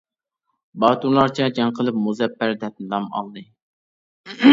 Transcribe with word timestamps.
باتۇرلارچە 0.83 1.49
جەڭ 1.59 1.73
قىلىپ، 1.79 1.99
مۇزەپپەر 2.05 2.55
دەپ 2.65 2.81
نام 2.95 3.05
ئالدى. 3.21 3.45